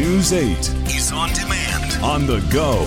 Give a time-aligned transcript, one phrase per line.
[0.00, 0.56] News 8
[0.96, 2.02] is on demand.
[2.02, 2.86] on the go.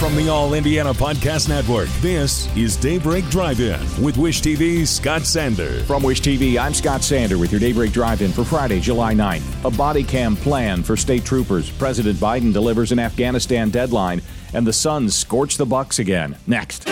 [0.00, 5.22] From the All Indiana Podcast Network, this is Daybreak Drive In with Wish TV's Scott
[5.22, 5.84] Sander.
[5.84, 9.64] From Wish TV, I'm Scott Sander with your Daybreak Drive-In for Friday, July 9th.
[9.64, 11.70] A body cam plan for state troopers.
[11.70, 14.22] President Biden delivers an Afghanistan deadline,
[14.54, 16.36] and the Suns scorch the Bucks again.
[16.48, 16.91] Next.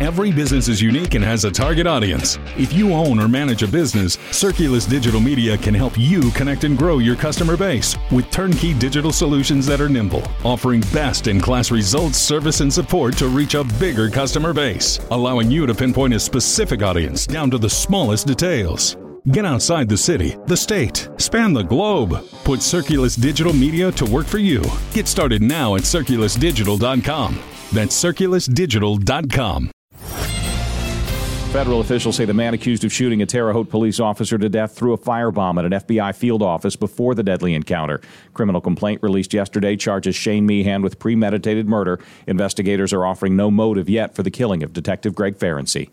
[0.00, 2.38] Every business is unique and has a target audience.
[2.58, 6.76] If you own or manage a business, Circulus Digital Media can help you connect and
[6.76, 11.70] grow your customer base with turnkey digital solutions that are nimble, offering best in class
[11.70, 16.18] results, service, and support to reach a bigger customer base, allowing you to pinpoint a
[16.18, 18.96] specific audience down to the smallest details.
[19.30, 22.10] Get outside the city, the state, span the globe.
[22.42, 24.60] Put Circulus Digital Media to work for you.
[24.92, 27.38] Get started now at circulusdigital.com.
[27.72, 29.70] That's circulusdigital.com.
[31.54, 34.74] Federal officials say the man accused of shooting a Terre Haute police officer to death
[34.74, 38.00] threw a firebomb at an FBI field office before the deadly encounter.
[38.32, 42.00] Criminal complaint released yesterday charges Shane Meehan with premeditated murder.
[42.26, 45.90] Investigators are offering no motive yet for the killing of Detective Greg Ferency.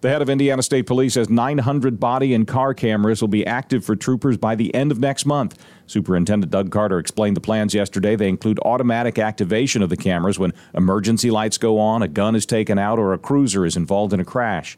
[0.00, 3.84] The head of Indiana State Police says 900 body and car cameras will be active
[3.84, 5.56] for troopers by the end of next month.
[5.86, 8.16] Superintendent Doug Carter explained the plans yesterday.
[8.16, 12.44] They include automatic activation of the cameras when emergency lights go on, a gun is
[12.44, 14.76] taken out, or a cruiser is involved in a crash.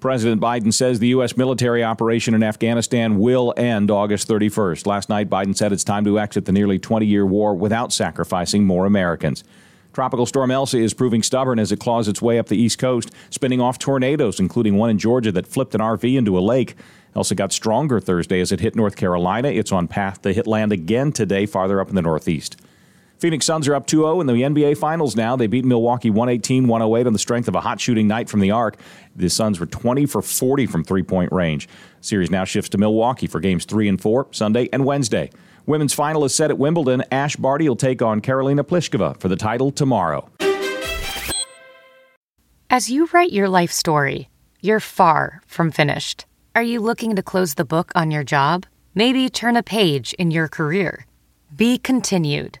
[0.00, 1.36] President Biden says the U.S.
[1.36, 4.86] military operation in Afghanistan will end August 31st.
[4.86, 8.64] Last night, Biden said it's time to exit the nearly 20 year war without sacrificing
[8.64, 9.42] more Americans.
[9.92, 13.10] Tropical storm Elsa is proving stubborn as it claws its way up the East Coast,
[13.30, 16.76] spinning off tornadoes, including one in Georgia that flipped an RV into a lake.
[17.16, 19.48] Elsa got stronger Thursday as it hit North Carolina.
[19.48, 22.56] It's on path to hit land again today, farther up in the Northeast.
[23.18, 25.34] Phoenix Suns are up 2 0 in the NBA Finals now.
[25.34, 28.52] They beat Milwaukee 118 108 on the strength of a hot shooting night from the
[28.52, 28.76] arc.
[29.16, 31.68] The Suns were 20 for 40 from three point range.
[32.00, 35.30] Series now shifts to Milwaukee for games 3 and 4, Sunday and Wednesday.
[35.66, 37.02] Women's final is set at Wimbledon.
[37.10, 40.30] Ash Barty will take on Karolina Pliskova for the title tomorrow.
[42.70, 44.28] As you write your life story,
[44.60, 46.24] you're far from finished.
[46.54, 48.64] Are you looking to close the book on your job?
[48.94, 51.04] Maybe turn a page in your career?
[51.54, 52.60] Be continued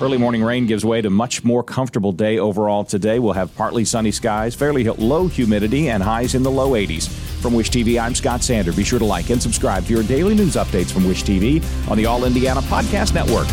[0.00, 3.18] Early morning rain gives way to much more comfortable day overall today.
[3.18, 7.08] We'll have partly sunny skies, fairly low humidity, and highs in the low 80s.
[7.40, 8.74] From Wish TV, I'm Scott Sander.
[8.74, 11.96] Be sure to like and subscribe to your daily news updates from Wish TV on
[11.96, 13.46] the All Indiana Podcast Network.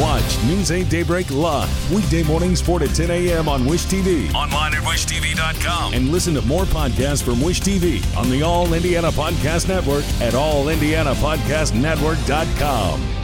[0.00, 3.48] Watch News 8 Daybreak live weekday mornings 4 to 10 a.m.
[3.48, 4.32] on Wish TV.
[4.34, 5.94] Online at wishtv.com.
[5.94, 10.32] And listen to more podcasts from Wish TV on the All Indiana Podcast Network at
[10.34, 13.17] allindianapodcastnetwork.com.